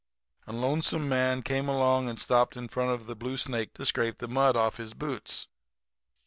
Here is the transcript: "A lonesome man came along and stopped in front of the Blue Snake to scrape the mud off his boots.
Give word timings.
"A 0.47 0.51
lonesome 0.51 1.07
man 1.07 1.43
came 1.43 1.69
along 1.69 2.09
and 2.09 2.19
stopped 2.19 2.57
in 2.57 2.67
front 2.69 2.89
of 2.89 3.05
the 3.05 3.15
Blue 3.15 3.37
Snake 3.37 3.75
to 3.75 3.85
scrape 3.85 4.17
the 4.17 4.27
mud 4.27 4.57
off 4.57 4.77
his 4.77 4.95
boots. 4.95 5.47